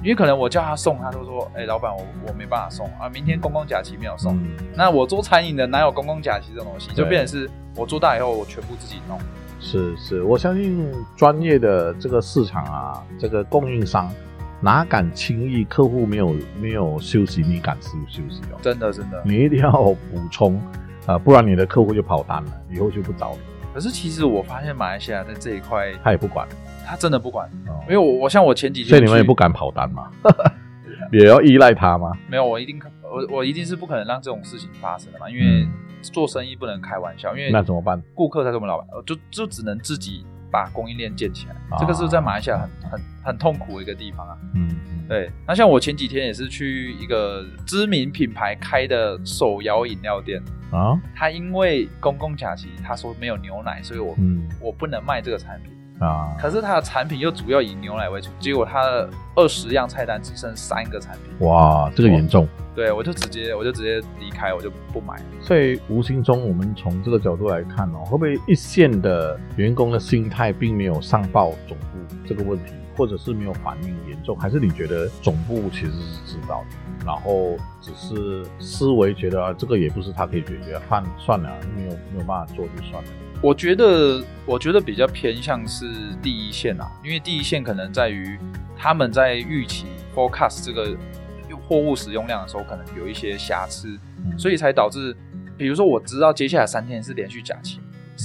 [0.04, 4.36] 因为可能我叫他送，他都说，哎、老板，我我没办法送啊，明天公共假期没有送。
[4.36, 6.91] 嗯那我做餐饮的哪有公共假期这种东西？
[6.93, 9.17] 就变成是我做大以后，我全部自己弄。
[9.62, 14.12] 是是，我相信专业的这个市场啊，这个供应商
[14.60, 18.60] 哪敢轻易客户没有没有休息，你敢休休息哦？
[18.62, 19.23] 真的真的。
[19.25, 19.97] 你一定要补
[20.30, 20.56] 充
[21.06, 23.39] 啊、呃不然你的客户就跑单了，以后就不找你，
[23.75, 26.47] 可是其实我发现马来西亚在这一块，他也不管。
[26.88, 27.75] 他真的不管，哦。
[27.81, 30.09] 因为我我像我前几天，所以你们也不敢跑单嘛，
[31.11, 32.13] 也要依赖他吗？
[32.29, 35.69] 没有，我一定我我一定是不可能让这种事情发生的嘛，因为嗯。
[36.01, 38.01] 做生意不能开玩笑，因为那怎么办？
[38.13, 40.23] 顾客才是我们老板，呃就就只能自己
[40.56, 44.38] 把供应链建起来，啊这个是在马来西亚很很很痛苦的一个地方啊。
[44.54, 50.41] 嗯，嗯，对，那像我前几天也是去一个知名品牌开的手摇饮料店，
[50.72, 55.74] 啊，他因为公共假期，他说没有牛奶，所以我、嗯我不能卖这个产品。
[55.99, 62.47] 啊，可是他的产品又主要以牛奶为主，结果他的二十样菜单只剩三个产品，哇，这个严重。
[62.75, 65.15] 对我就直接我就直接离开，我就不买。
[65.41, 83.10] 所以无形中，我们从这个角度来看哦，会不会一线的员工的心态并没有上报总部这个问题，或者是没有反应严重，还是你觉得总部其实是知道的，然后只是思维觉得、啊、这个也不是他可以解决，算算了，没有没有办法做就算了。
[83.41, 85.86] 我觉得，我觉得比较偏向是
[86.22, 88.39] 第一线啊，因为第一线可能在于
[88.76, 90.98] 他们在预期 forecast 这个
[91.68, 95.15] 货物使用量的时候，可能有一些瑕疵，嗯所以才导致，
[95.58, 97.80] 比如说我知道接下来三天是连续假期，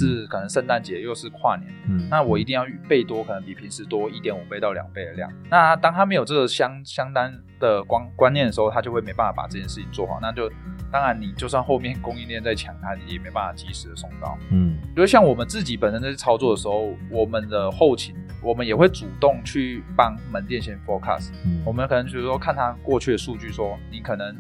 [0.07, 5.31] 是可能圣诞节又是跨年，嗯，那我一定要备多，可能比平时多一点五倍到两倍的量。
[5.51, 10.19] 那当他没有这个相相当的观观念的时候，他就会没办法把这件事情做好。
[10.21, 10.51] 那就
[10.91, 14.39] 当然，你就算后面供应链再强，他也没办法及时的送到。
[14.51, 21.31] 嗯因为像我们自己本身在操作的时候，我们的后勤我们也会主动去帮门店先 forecast。
[21.45, 24.35] 嗯，我们可能就是说看他过去的数据说你可能。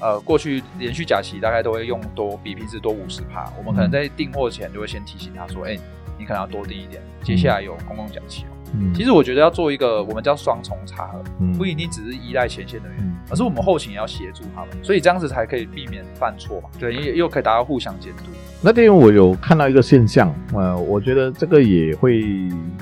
[0.00, 5.78] 呃，过去连续假期大概都会用多比平时多五十帕，我们可能在订货前就会先提醒他说，哎、
[6.18, 8.54] 你可能要多订一点，接下来有公共假期哦。
[8.74, 16.68] 嗯其实我觉得要做一个我们叫双重查核，嗯不一定只是依赖前线人员，嗯而是我们后勤也要协助他们，所以这样子才可以避免犯错嘛。
[16.78, 18.24] 对，也又可以达到互相监督。
[18.60, 22.22] 那天我有看到一个现象，呃，我觉得这个也会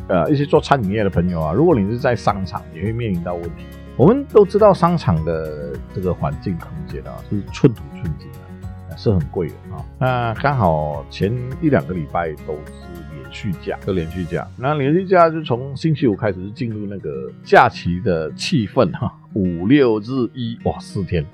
[0.09, 3.65] 呃一些做餐饮业的朋友啊，如果你是在商场，也会面临到问题。
[3.97, 9.85] 我们都知道商场的这个环境空间啊是寸土寸金的、是很贵的啊。
[9.99, 11.33] 那刚好前
[11.63, 14.47] 一两个礼拜都是连续假，就连续假。
[14.59, 21.25] 那连续假就从星期五开始就进入那个假期的气氛哈、五六日一哇四天。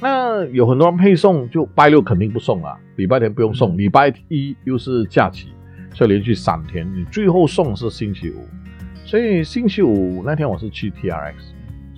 [0.00, 5.48] 那有很多人配送，就拜六肯定不送了，礼拜天不用送，礼拜一又是假期，
[5.92, 8.46] 所以连续三天，你最后送是星期五，
[9.04, 10.88] 所以星期五那天我是去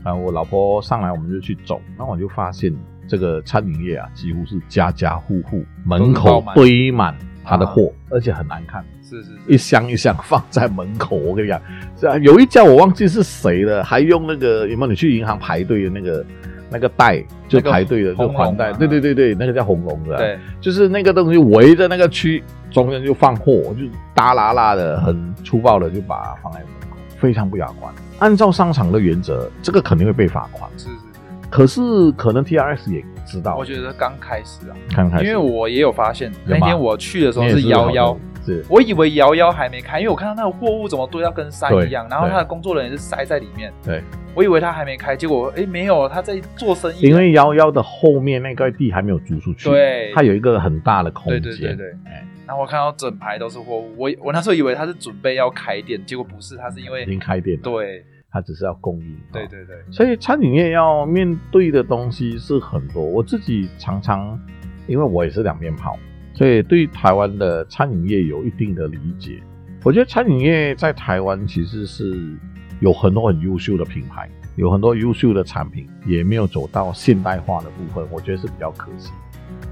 [0.02, 2.74] 啊，我老婆上来我们就去走，那我就发现
[3.06, 8.84] 这个餐饮业啊，几乎是家家户户门口堆满他的货，而且很难看。
[9.02, 11.60] 是是是，一箱一箱放在门口，我跟你讲，
[12.00, 14.90] 是啊，有一家我忘记是谁了，还用那个有没有？
[14.90, 16.24] 你去银行排队的那个
[16.70, 23.84] 那个袋，就排队的就还袋，对对对对，那个叫红龙的，对，就是那个东西围着那个区中间就放货，就
[24.14, 27.92] 大拉拉的，很粗暴的就把它放在门口，非常不雅观。
[28.22, 30.70] 按照商场的原则，这个肯定会被罚款。
[30.78, 30.96] 是是是，
[31.50, 38.16] 可是可能 T R S 也知道，我觉得刚开始啊，刚开始，因为我也有发现，那天我去的时候是幺幺。
[38.46, 38.64] 是。
[38.68, 43.72] 我以为幺幺还没开，因为我看到那个货物怎么堆到跟山一样，然后他的工作人员是塞在里面。
[43.84, 44.02] 对，
[44.36, 47.00] 我以为他还没开，结果哎没有，他在做生意。
[47.00, 51.42] 因为幺幺的后面那块地还没有租出去，对，它有一个很大的空间。
[51.42, 57.62] 对对对对，哎，然后我看到整排都是货物，我我那时候以为他是准备要开店，结果不是，他是因为已经开店了。
[57.62, 59.16] 对，他只是要供应。
[59.30, 63.04] 对对对，所以餐饮业要面对的东西是很多。
[63.04, 64.40] 我自己常常，
[64.86, 65.98] 因为我也是两边跑。
[66.34, 69.42] 所以对台湾的餐饮业有一定的理解。
[69.84, 72.34] 我觉得餐饮业在台湾其实是
[72.80, 79.12] 有很多很优秀的品牌，有很多优秀的产品，也没有走到现代化的部分，我觉得是比较可惜。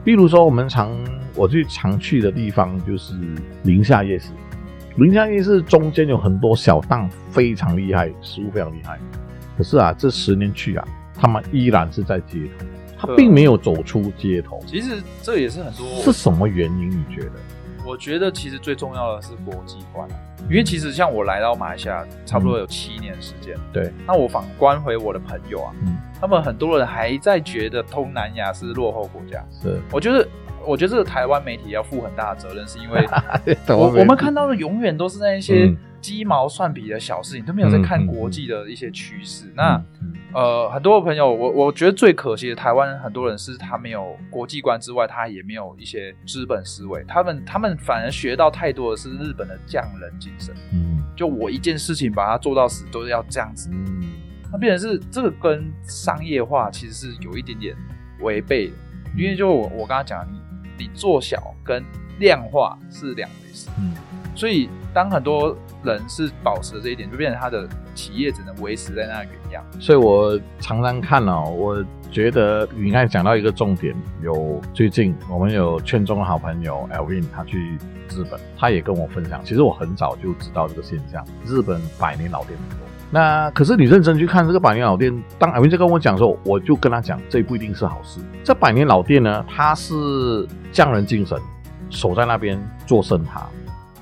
[0.05, 0.91] 比如说我们常
[1.35, 3.15] 我最常去的地方就是
[3.63, 4.31] 宁夏夜市，
[5.01, 8.99] 宁夏夜市中间有很多小档非常厉害，食物非常厉害。
[9.57, 12.67] 可是啊，这十年去啊，他们依然是在街头。
[12.99, 16.91] 他并没有走出街头，其实这也是很多是什么原因？
[16.91, 17.33] 你觉得？
[17.87, 20.07] 我觉得其实最重要的是国际观，
[20.51, 23.91] 因为其实像我来到马来西亚差不多有七年时间，对。
[24.07, 29.81] 那我反观回我的朋友啊，嗯，他们很多人还在觉得东南亚是落后国家，是。
[29.91, 30.29] 我觉得，
[30.67, 33.07] 我觉得这个台湾媒体要负很大的责任，是因为
[33.69, 39.47] 我我们看到的永远都是那一些鸡毛蒜皮的小事情，都没有在看国际的一些趋势。
[39.55, 39.83] 那
[40.33, 47.05] 呃，很多朋友，我我觉得最可惜的，台湾很多人是他没有国际观之外，他也没有一些资本思维。
[47.09, 50.55] 他们他们反而学到太多的是日本的匠人精神。
[50.73, 53.69] 嗯，就我一件事情把它做到死，都是要这样子。
[53.73, 54.05] 嗯，
[54.53, 57.77] 那变成是这个跟商业化其实是有一点点
[58.21, 58.75] 违背的，
[59.17, 60.25] 因为就我我刚刚讲，
[60.81, 61.85] 你你做小跟
[62.19, 63.69] 量化是两回事。
[63.79, 63.93] 嗯，
[64.35, 67.69] 所以当很多人是保持了这一点，就变成他的。
[67.93, 77.77] 企业只能维持在那原样，所以我常常看哦，我觉得你刚才讲到一个重点，有最近我们有圈中的好朋友 Elvin，他去
[78.09, 82.87] 日本，他也跟我分享，其实我很早就知道这个现象，日本百年老店很多。
[83.11, 88.21] 那可是你认真去看这个百年老店，当 Elvin 在跟我讲的时候，我就跟他讲，这不一定是好事。
[88.45, 91.37] 这百年老店呢，它是匠人精神，
[91.91, 93.47] 守在那边做生塔，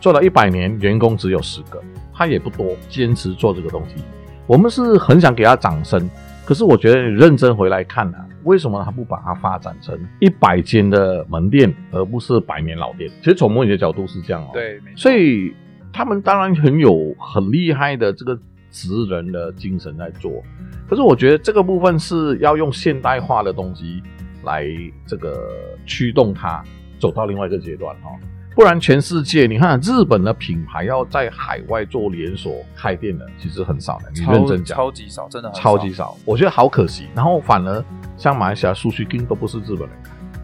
[0.01, 1.83] 做了一百年，员工只有十个。
[2.13, 4.03] 他也不多，坚持做这个东西，
[4.45, 6.11] 我们是很想给他掌声。
[6.45, 13.09] 可是我觉得你认真回来看啊，为什么他不把它发展成一百间的门店，而不是百年老店？
[13.23, 14.51] 其实从某些角度是这样哦。
[14.53, 15.55] 对，所以
[15.93, 18.37] 他们当然很有很厉害的这个
[18.71, 20.43] 职人的精神在做。
[20.89, 24.03] 可是我觉得这个部分是要用现代化的东西
[24.45, 24.67] 来
[25.07, 26.63] 这个驱动它
[26.99, 28.11] 走到另外一个阶段哈。
[28.55, 34.11] 不然，全世界你看，日本的品牌要在海外做连锁开店的，其实很少的。
[34.13, 36.17] 你认真讲，超级少，真的超级少。
[36.25, 37.07] 我觉得好可惜。
[37.15, 37.85] 然后反而
[38.17, 39.91] 像马来西亚、苏须丁都不是日本人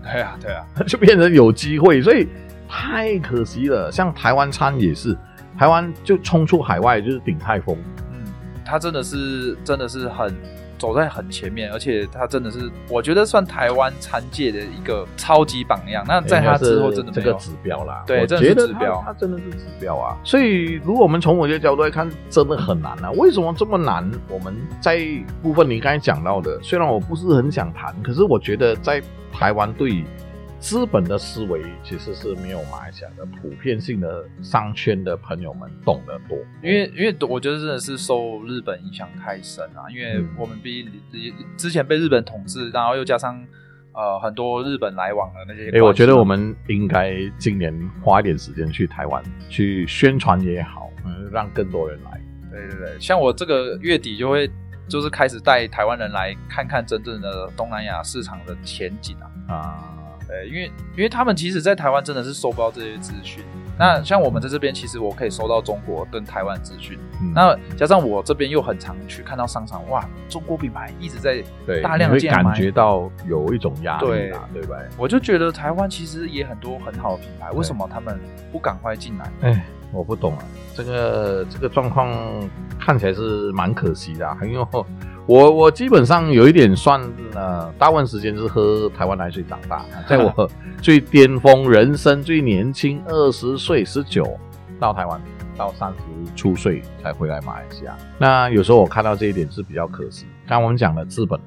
[0.05, 2.29] 开，对啊，对啊， 就变成有机会，所以
[2.69, 3.91] 太可惜了。
[3.91, 5.19] 像台湾餐也是，
[5.59, 7.94] 台湾就冲出海外就是鼎泰丰，嗯，
[8.65, 10.35] 他真的是真的是很。
[10.77, 16.05] 走在很前面，而且他真的是，我觉得算台湾餐界的一个超级榜样。
[16.07, 20.19] 那在他之后，真的这个指标啦，对，这是指标，他真的是指标啊。
[20.25, 23.11] 所以，如果我们从某些角度来看，真的很难啊。
[23.13, 24.11] 为什么这么难？
[24.29, 25.01] 我们在
[25.41, 29.01] 部分你刚才讲到的，虽然我不是很想谈，可是我觉得在
[29.33, 30.05] 台湾对。
[30.65, 43.39] 资本的思维其实是没有马来西亚的普遍性的商圈的朋友们懂得多，因为因为我觉得真的是受日本影响太深啊，因为我们毕竟之前被日本统治，然后又加上
[43.93, 47.71] 呃很多日本来往的那些，哎，我觉得我们应该今年
[48.03, 52.19] 花一点时间去台湾去宣传也好，嗯，让更多人来。
[52.51, 54.51] 对对对，像我这个月底就会
[54.89, 59.55] 就是开始带台湾人来看看真正的东南亚市场的前景啊。
[59.55, 60.04] 啊。
[60.27, 63.45] 对，因为因为他们其实，在台湾真的是收不到这些资讯。
[63.77, 66.97] 那像我们在这边，其实我可以收到中国跟台湾资讯。
[67.35, 71.43] 那加上我这边又很常去看到商场，哇，中国品牌一直在
[71.83, 74.77] 大量建感觉到有一种压力，对对吧？
[74.97, 78.17] 我就觉得台湾其实也很多很好的品牌，为什么他们
[78.53, 79.33] 不赶快进来？
[79.41, 80.45] 哎，我不懂啊，
[80.77, 82.09] 这个这个状况
[82.79, 84.65] 看起来是蛮可惜的，因为
[85.27, 87.01] 我我基本上有一点算
[87.35, 90.51] 呃，大部分时间是喝台湾奶水长大， 在我
[90.83, 94.39] 最巅峰人生最年轻二十岁十九
[94.79, 95.19] 到台湾，
[95.57, 97.97] 到三十出岁才回来马来西亚。
[98.19, 100.27] 那有时候我看到这一点是比较可惜。
[100.47, 101.41] 刚我们讲了资本，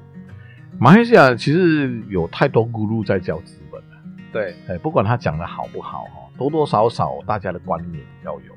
[0.76, 3.86] 马来西亚其实有太多咕噜在教资本了。
[4.32, 8.52] 对，哎，不管他讲的好不好哈，多多少少大家的观念要有，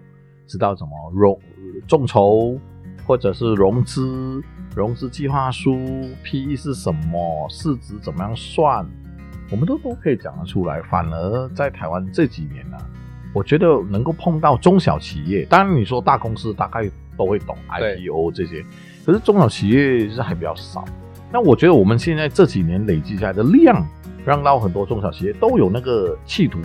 [0.47, 1.39] 知道怎么融
[1.88, 2.57] 众筹。
[3.05, 4.41] 或者是融资、
[4.75, 5.75] 融资计划书、
[6.23, 8.85] PE 是什么，市值怎么样算，
[9.51, 10.81] 我们都都可以讲得出来。
[10.83, 12.77] 反而在台湾这几年呢，
[13.33, 18.65] 我觉得能够碰到中小企业，当然你说大公司大概都会懂 IPO 这些，
[19.05, 20.85] 可是中小企业是还比较少。
[21.31, 23.85] 那我觉得我们现在这几年累积下来的量，
[24.25, 26.59] 让到很多中小企业都有那个企图。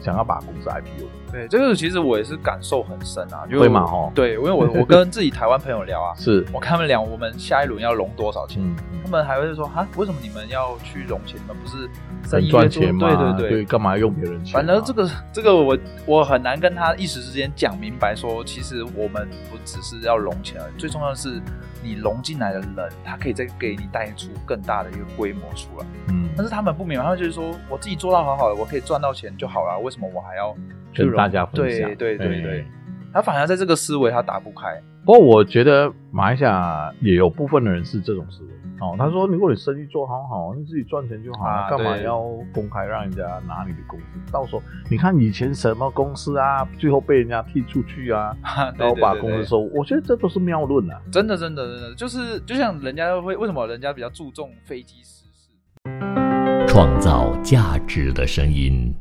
[0.00, 4.12] 想要把公司 IPO，对这个其实我也是感受很深啊，因为嘛吼？
[4.14, 8.62] 对，因为我我跟自己台湾朋友聊啊， 是我跟他们聊，我们下一轮要融多少钱？
[9.02, 11.40] 他们还会说啊，为什么你们要去融钱？
[11.40, 11.88] 你们不是
[12.30, 13.34] 很赚钱吗？
[13.36, 14.52] 对对对，干嘛用别人钱？
[14.52, 21.40] 反正这个这个我我很难跟他一时之间讲明白，说其实我们不只是要融钱而已，最重要的是。
[21.82, 25.86] 你融进来的人，他可以再给你带出更大的一个规模出来。
[26.08, 30.54] 嗯，但是他们不明白，他们就是说我自己做到好好的，我可以赚到钱就好了，为什么我还要
[30.94, 31.94] 跟大家分享？
[31.96, 32.66] 对对对对，
[33.12, 34.80] 他反而在这个思维他打不开。
[35.04, 38.50] 不过我觉得马来西亚也有部分的人是这种思维。
[38.82, 42.20] 哦，他说：“如果你生意做好好，你自己赚钱就好了，干嘛要
[42.52, 44.32] 公开让人家拿你的工资？
[44.32, 48.36] 到时候你看以前什么公司啊，最后被人家踢出去啊，
[48.76, 49.60] 然后把工资收。
[49.72, 51.00] 我觉得这都是谬论啊！
[51.12, 56.66] 真的，真的，真的，就是就像人家会为什么人家比较注重飞机失事？
[56.66, 58.92] 创造价值的声音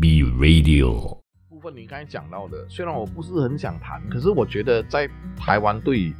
[0.00, 6.12] ，B Radio 部分你刚才讲到的，虽然我不是很想谈，可是我觉得在台湾对。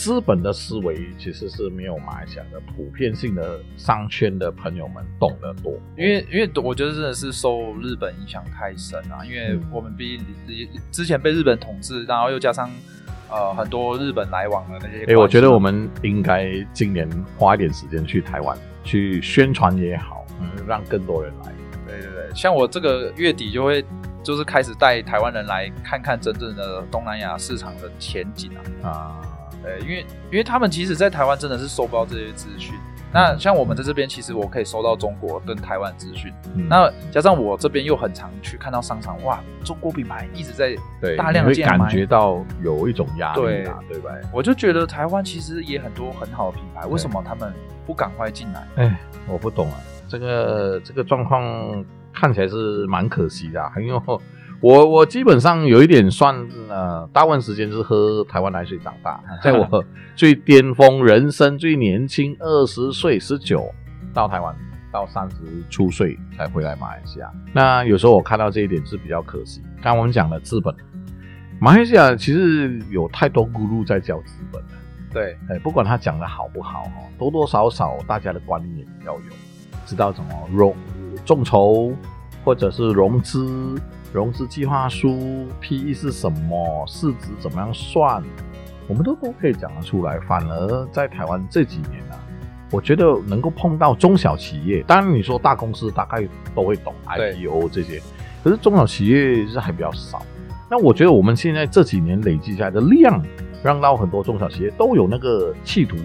[0.00, 10.26] 资本的思维其实是没有马来西亚的普遍性的商圈的朋友们懂得多，因为因为我觉得真的是受日本影响太深啊，因为我们毕竟
[10.90, 12.70] 之前被日本统治，然后又加上
[13.28, 21.52] 呃很多日本来往的那些，哎，我觉得我们应该今年花一点时间去台湾去宣传也好，嗯，让更多人来。
[21.86, 23.84] 对对对，像我这个月底就会
[24.22, 28.50] 就是开始带台湾人来看看真正的东南亚市场的前景
[28.82, 28.88] 啊。
[28.88, 29.29] 啊。
[29.64, 32.74] 呃，因为因为他们其实，在台湾真的是收不到这些资讯。
[33.12, 36.32] 那像我们在这边，其实我可以收到中国跟台湾资讯。
[36.68, 40.76] 那加上我这边又很常去看到商场，哇，中国品牌一直在
[41.16, 44.14] 大量建，感觉到有一种压力，对对吧？
[44.32, 47.52] 我就觉得台湾其实也很多很好的品牌，为什么他们
[47.84, 48.68] 不赶快进来？
[48.76, 54.00] 哎，我不懂啊，这个这个状况看起来是蛮可惜的，因为。
[54.60, 56.36] 我我基本上有一点算
[56.68, 63.64] 呃，大部分时间是喝台湾奶水长大， 在我最巅峰人生最年轻二十岁十九
[64.12, 64.54] 到台湾，
[64.92, 65.36] 到三十
[65.70, 67.32] 出岁才回来马来西亚。
[67.54, 69.62] 那有时候我看到这一点是比较可惜。
[69.82, 70.74] 刚我们讲了资本，
[71.58, 74.68] 马来西亚其实有太多咕噜在教资本了。
[75.10, 79.32] 对，哎，不管他讲的好不好哈，多多少少大家的观念要有，
[79.86, 80.76] 知道怎么融
[81.24, 81.94] 众筹
[82.44, 83.80] 或者是融资。
[84.12, 88.22] 融资计划书、PE 是什么，市值怎么样算，
[88.88, 90.18] 我们都都可以讲得出来。
[90.26, 92.16] 反而在台湾这几年呢，
[92.72, 98.02] 我觉得能够碰到中小企业，当然你说大公司大概都会懂 IPO 这些，
[98.42, 100.20] 可是中小企业是还比较少。
[100.68, 103.22] 那我觉得我们现在这几年累积下来的量，
[103.62, 105.96] 让到很多中小企业都有那个企图，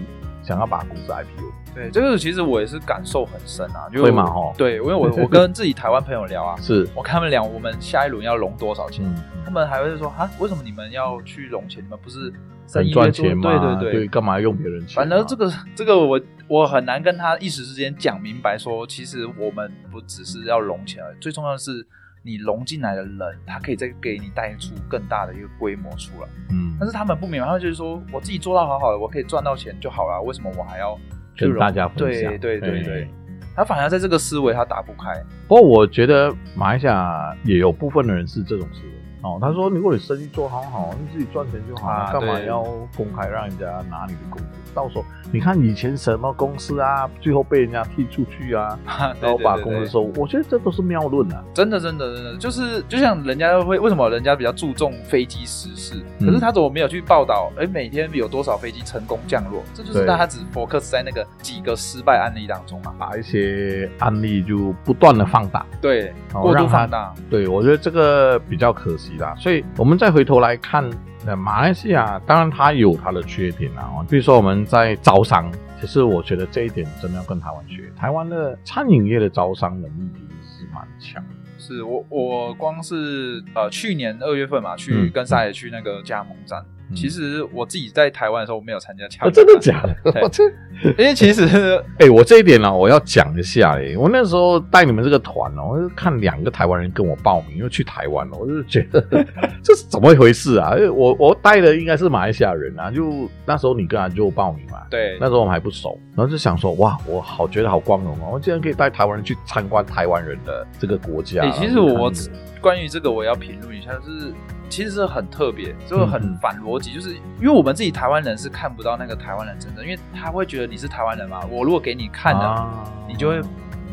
[0.44, 1.65] 想要把公司 IPO。
[1.76, 4.54] 对，这个其实我也是感受很深啊，因为嘛哦？
[4.56, 9.04] 对，因为我我跟自己台湾朋友聊啊， 是我跟他们聊，我们下一轮要融多少钱？
[9.44, 11.84] 他们还会说啊，为什么你们要去融钱？
[11.84, 12.32] 你们不是
[12.72, 13.76] 很赚钱吗？
[13.78, 14.96] 对对对，干嘛用别人钱？
[14.96, 21.86] 反正这个这个我我很难跟他一时之间讲明白，说其实我们不只是要融钱而已，最重要的是
[22.22, 26.28] 你融进来的人，他可以再给你带出更大的一个规模出来。
[26.50, 30.98] 嗯，但是他们不明白，他们就是说我自己做到好好的，我可以赚到钱就好了，为什么我还要？
[31.36, 33.08] 跟大家分享，对对对对，
[33.54, 35.12] 他反而在这个思维他打不开。
[35.46, 38.95] 不过我觉得马来西亚也有部分的人是这种思维。
[39.26, 42.62] 哦，他说：“如果你生意做好好，你自己赚钱就好了，干嘛要
[42.96, 44.46] 公开让人家拿你的工资？
[44.74, 48.78] 到时候你看以前什么公司啊，最后被人家踢出去啊，
[49.20, 50.02] 然后把工资收。
[50.16, 51.42] 我觉得这都是谬论啊！
[51.54, 57.50] 真的，真的，真的，就是就像人家会为什么人家比较注重飞机失事，可是他怎么没有去报道？
[57.58, 59.62] 哎，每天有多少飞机成功降落？
[59.74, 67.14] 这就是他只 focus 在那个几个失败案例当中嘛，把一些案例就不断的放大，对，过度放大。
[67.30, 69.15] 对我觉得这个比较可惜。
[69.36, 70.88] 所以我们再回头来看，
[71.24, 75.50] 呃，马来西亚当然它有它的缺点啊，比如说我们在招商，
[75.80, 77.90] 其实我觉得这一点真的要跟台湾学。
[77.96, 81.30] 台湾的餐饮业的招商能力其实是蛮强的。
[81.58, 86.60] 是我我光是呃去年二月份嘛，去嗯跟沙野去那个加盟站。
[86.60, 89.96] 嗯其实我自己在台湾的时候，我没有参加加啊，真的假的？
[90.98, 91.44] 因为其实
[91.98, 99.00] 哎、我这一点呢、我要讲一下哎、我那时候带你们这个团哦，我就看两个台湾人跟我报名，又去台湾了，我就觉得
[99.64, 100.74] 这是怎么一回事啊？
[100.76, 111.42] 因为我我带的应该是马来西亚人啊，就那时候你跟他就报名嘛，对那时候我们还不熟，然后就想说哇，我好觉得好光荣哦，我竟然可以带台湾人去参观台湾人的这个国家。
[111.42, 112.12] 哎、其实我
[112.60, 114.32] 关于这个我要评论一下，就是
[114.68, 123.40] 其实是很特别，这个很反逻辑，就是因为我们自己台湾人是看不到那个台湾人真正，因为他会觉得你是台湾人嘛，我如果给你看的，啊你就会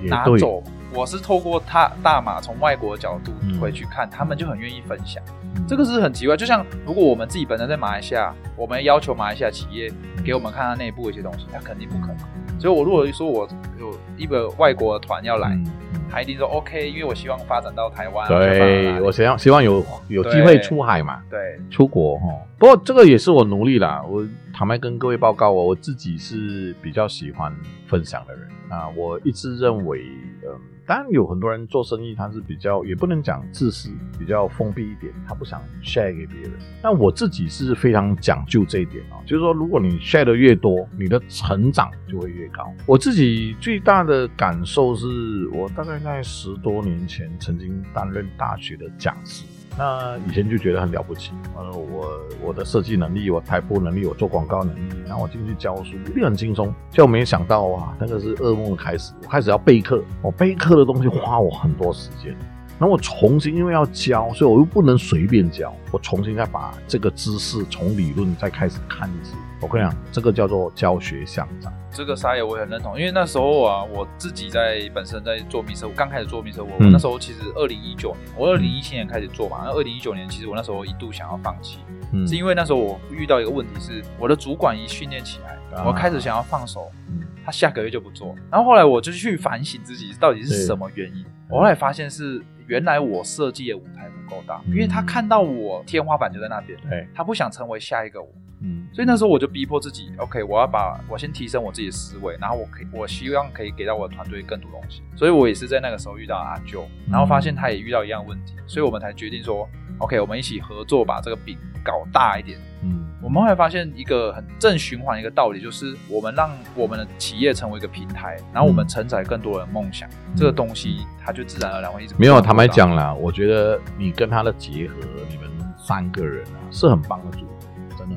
[0.03, 0.63] 拿走。
[0.95, 5.24] 我是透过他大马从外国角度嗯回去看，他们就很愿意分享。
[5.55, 12.17] 嗯这个是很奇怪，就像如果我们自己本身在马来西亚，我们要求马来西亚企业嗯给我们看他内部一些东西，他肯定不可能。
[12.59, 13.47] 所以我如果说我
[13.80, 15.65] 有一个外国的团要来，嗯
[16.14, 18.28] 嗯他一定说 OK，因为我希望发展到台湾。
[18.28, 21.24] 对，我希望希望有有机会出海嘛。
[21.28, 22.28] 对出国哈。
[22.59, 24.03] 不过这个也是我努力啦。
[24.07, 27.51] 我坦白跟各位报告我，我自己是比较喜欢
[27.88, 28.88] 分享的人啊。
[28.95, 30.03] 我一直认为，
[30.43, 36.52] 嗯，当然有很多人做生意他是比较，也不能讲自私，比较封闭一点，他不想 share 给别人。
[36.82, 42.70] 但我自己是非常讲究这一点哦，就是说，如果你 share 的越多，你的成长就会越高。
[42.86, 49.46] 我自己最大的感受是我大概在十多年前曾经担任大学的讲师。
[49.78, 56.71] 那以前就觉得很了不起，呃，我我的设计能力，我台播能力，我做广告能力，然后我进去教书，一定很轻松。
[56.91, 59.13] 就没想到啊，那个是噩梦的开始。
[59.24, 62.38] 我开始要备课，我备课的东西花我很多时间，
[62.78, 69.34] 那我重新因为要教，所以我又不能随便教，我重新再把这个知识从理论再开始看一次。
[69.59, 71.74] 我跟你讲，这个叫做教学相长。
[71.94, 76.91] 这个沙野我也很认同，因为那时候啊，我自己在本身在做密社，刚开始做密车，我、嗯。
[76.91, 81.80] 那时候其实二零一九年，我二零一七年开始做嘛，那二零一九年其实我那时候一度想要放弃，
[82.12, 82.28] 嗯。
[82.28, 85.86] 是因为那时候我遇到一个问题是，我的主管一训练起来，啊。
[85.86, 87.22] 我开始想要放手，嗯。
[87.46, 94.74] 他下个月就不做，然后后来我就去反省自己到底是什么原因，我后来发现是原来我设计的舞台不够大，嗯。
[94.74, 98.28] 因为他看到我天花板就在那边，对，他不想成为下一个我。
[98.64, 105.01] 嗯，所以那时候我就逼迫自己，OK，我要把我先提升我自己的思维，然后我可以，我希望可以给到我的团队更多东西。
[105.16, 112.57] 所以我也是在那个时候遇到阿舅，然后发现他也遇到一样问题，所以我们才决定说，OK，我们一起合作把这个饼搞大一点。
[112.84, 124.95] 嗯我们后来发现一个很正循环一个道理，就是我们让我们的企业成为一个平台，然后我们承载更多人的梦想，这个东西它就自然而然会一直没有，坦白讲啦，我觉得你跟他的结合，
[125.30, 127.53] 你们三个人啊是很棒的组合，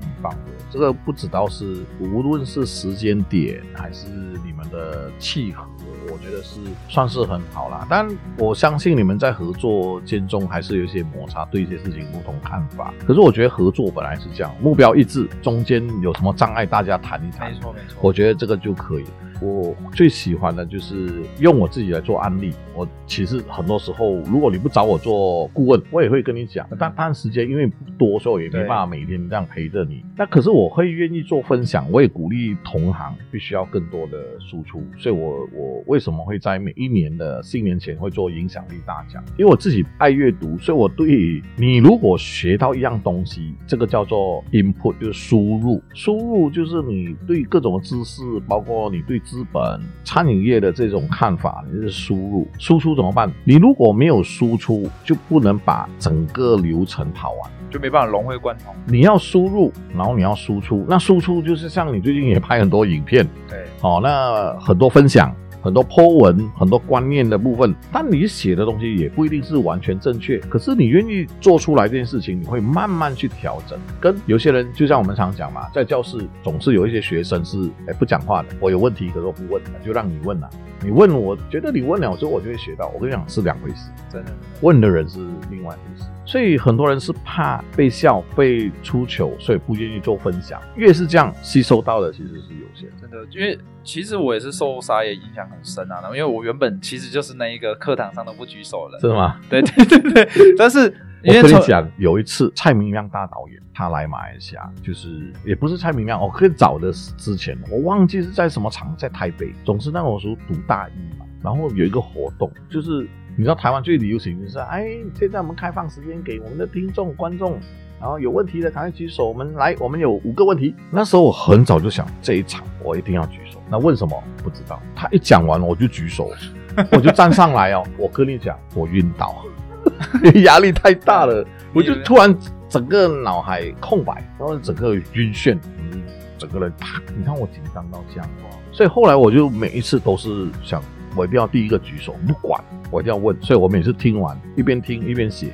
[0.01, 0.53] 很棒的。
[0.70, 4.09] 这个不知道是无论是时间点还是
[4.44, 5.64] 你们的契合，
[6.12, 7.86] 我觉得是算是很好啦。
[7.88, 12.92] 但我相信你们在合作间中还是有一些摩擦，对一些事情不同看法。
[13.07, 17.61] 可是我觉得合作本来是这样，目标一致，中间有什么障碍大家谈一谈没。
[17.61, 19.05] 错没错，我觉得这个就可以。
[19.41, 22.53] 我最喜欢的就是用我自己来做案例。
[22.74, 26.66] 我其实很多时候，如果你不找我做顾问，我也会跟你讲。
[26.78, 30.05] 但但时间因为不多，所以我也没办法每天这样陪着你。
[30.16, 34.82] 那可是我会愿意做分享，我也鼓励同行必须要更多的输出。
[34.99, 39.24] 所以我我为什么会在每一年的新年前会做影响力大奖？
[39.39, 45.82] 因为我自己爱阅读，所以我对你如果学到一样东西，这个叫做 input，就是输入。
[45.95, 49.62] 输入就是你对各种知识，包括你对资本、
[50.05, 52.49] 餐饮业的这种看法，你是输入。
[52.59, 53.31] 输出怎么办？
[53.45, 57.51] 你如果没有输出，就不能把整个流程跑完。
[57.68, 58.72] 就没办法融会贯通。
[58.87, 60.87] 你要输入，然后你要输出。
[60.89, 65.35] 那输出就是像你最近也拍很多影片，对，哦，那很多分享，
[65.67, 70.39] 很多 po 文，很多观念的部分，但你写的东西也不一定是完全正确。
[70.39, 73.77] 可是你愿意做出来这件事情，你会慢慢去调整。
[74.01, 80.49] 跟有些人，就像我们常讲嘛，在教室总是有一些学生是哎不讲话的，我有问题，可是我不问，就让你问了、
[80.85, 82.87] 你问，我觉得你问了之后，我就会学到。
[82.95, 84.33] 我跟你讲是两回事，真的。
[84.61, 85.19] 问的人是
[85.51, 86.09] 另外一回事。
[86.27, 90.61] 所以很多人是怕被笑、被出糗，所以不愿意做分享。
[90.74, 92.91] 越是这样，吸收到的其实是有限。
[93.01, 96.01] 真的，因为其实我也是受沙野影响很深啊。
[96.03, 99.41] 然后因为我原本其实就是那一个课堂上都不举手的人，是吗？
[99.49, 100.55] 对对对对。
[100.59, 100.93] 但是
[101.24, 109.53] 我因为从跟你讲，有一次蔡明亮大导演他来马来西亚，就是也不是蔡明亮，我更早的之前，我忘记是在什么场，在台北。
[109.64, 113.09] 总之那种时候读大一嘛，然后有一个活动，就是
[113.39, 117.59] 你知道台湾最流行就是，哎，现在我们开放时间给我们的听众观众，
[118.01, 120.74] 然后有问题的赶快举手，我们来，我们有五个问题。
[120.91, 123.61] 那时候我很早就想，这一场我一定要举手。
[123.70, 124.24] 那问什么？
[124.43, 124.80] 不知道。
[124.95, 126.30] 他一讲完，我就举手，
[126.93, 127.87] 我就站上来哦。
[127.99, 129.45] 我跟你讲，我晕倒，
[130.45, 132.34] 压力太大了，我就突然
[132.70, 136.03] 整个脑海空白，然后整个晕眩，嗯，
[136.39, 138.26] 整个人啪，你看我紧张到这样，
[138.72, 140.82] 所以后来我就每一次都是想。
[141.17, 145.49] 我一定要第一个举手，不管我一定要问，所以我每次听完一边听一边写，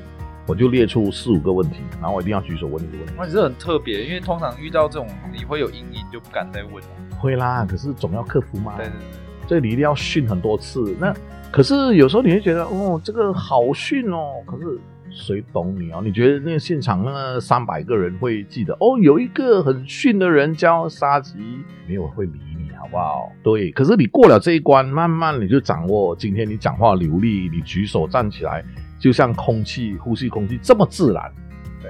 [0.46, 3.12] 我就列出四五个问题，然后我一定要举手问一个问题。
[3.16, 6.88] 那你是很特别，因为通常遇到这种你会有阴影，就不敢再问了。
[7.16, 8.74] 会啦，可是总要克服嘛。
[8.76, 10.96] 对对对，所以你一定要训很多次。
[10.98, 11.14] 那
[11.52, 16.00] 可是有时候你会觉得，哦，这个好训哦，可是谁懂你哦？
[16.02, 18.74] 你觉得那个现场那三百个人会记得？
[18.80, 21.38] 哦，有一个很训的人叫沙棘，
[21.86, 22.40] 没有会理。
[22.82, 23.30] 好不好？
[23.44, 26.16] 对，可是你过了这一关，慢慢你就掌握。
[26.16, 28.64] 今天你讲话流利，你举手站起来，
[28.98, 31.32] 就像空气呼吸空气这么自然。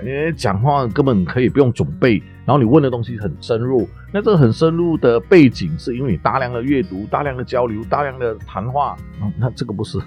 [0.05, 3.89] 你讲话根本可以不用准备，然后你问的东西很深入。
[4.13, 8.95] 那这个很深入的背景，是因为你大量的阅读、大量的交流、大量的谈话。
[9.39, 9.99] 那这个不是，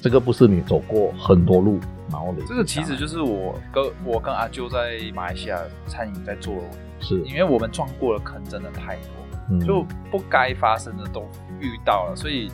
[0.00, 5.58] 这个不是你走过很多路，然后这个其实就是我跟我跟阿啾在马来西亚
[5.88, 6.54] 餐饮在做，
[7.00, 9.19] 是因为我们撞过的坑真的太多。
[9.58, 11.28] 就不该发生的都
[11.58, 12.50] 遇到了，所以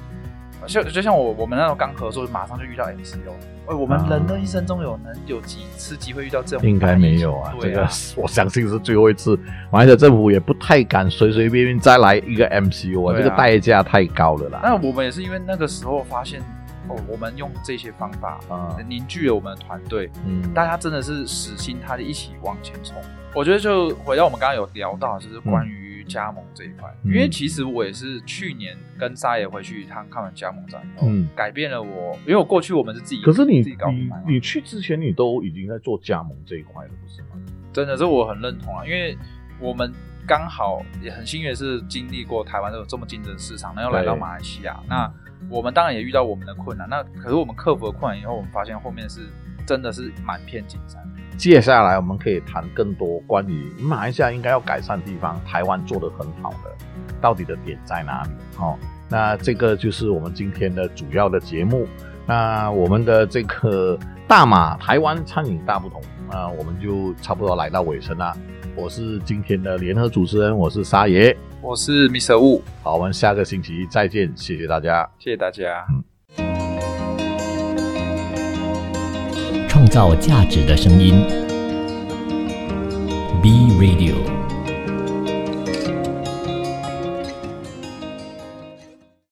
[0.67, 3.33] 就就像我我们那时候刚合作，马上就遇到 MCO。
[3.69, 6.69] 哎，我们人的一生中有能有几次机会遇到这种？
[6.69, 7.83] 应该没有啊，这个
[8.17, 9.37] 我相信是最后一次。
[9.73, 14.61] 马来西亚政府也不太敢随随便便再来一个 MCO 啊，这个代价太高了啦。
[14.63, 16.41] 那我们也是因为那个时候发现，
[16.87, 22.95] 哦，我们用这些方法啊，凝聚了我们的团队，嗯，大家真的是死心塌地一起往前冲。
[23.35, 25.96] 我觉得就回到我们刚刚有聊到，就是关于。
[26.07, 32.17] 加盟这一块，因为其实我也是去年跟沙爷回去一趟看完加盟展，嗯，改变了我。
[32.21, 37.29] 因为我过去我们是自己，可是你你你去之前你都已经在做加盟这一块了，不是吗？
[37.73, 39.17] 真的，这我很认同啊，因为
[39.61, 39.93] 我们
[40.27, 45.13] 刚好也很幸运是经历过台湾这种这么竞争市场，然后来到马来西亚，那
[45.51, 49.29] 我们当然也遇到我们的困难，那可是我们克服了困难以后，我们发现后面是
[49.67, 51.03] 真的是满片金山。
[51.37, 56.75] 接下来我们可以谈更多关于马来西亚应该要改善地方，台湾做的很好的，
[57.21, 58.31] 到底的点在哪里？
[58.59, 58.77] 哦，
[59.09, 61.87] 那这个就是我们今天的主要的节目。
[62.27, 68.37] 那我们的这个大马台湾餐饮大不同，那我们就差不多来到尾声啦。
[68.75, 72.35] 我是今天的联合主持人，我是沙爷，我是 Mr.
[72.35, 72.61] Wu。
[72.83, 75.87] 好，我们下个星期再见，谢谢大家，谢谢大家。
[79.87, 81.23] 创造价值的声音
[83.41, 84.46] ，B Radio。